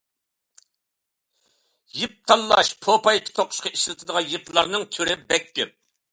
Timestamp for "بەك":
5.33-5.47